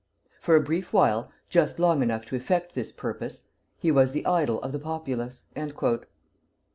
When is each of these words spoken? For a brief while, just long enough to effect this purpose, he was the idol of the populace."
For 0.39 0.55
a 0.55 0.59
brief 0.61 0.93
while, 0.93 1.31
just 1.47 1.77
long 1.77 2.01
enough 2.01 2.25
to 2.25 2.35
effect 2.35 2.73
this 2.73 2.91
purpose, 2.91 3.43
he 3.77 3.91
was 3.91 4.13
the 4.13 4.25
idol 4.25 4.59
of 4.63 4.71
the 4.71 4.79
populace." 4.79 5.45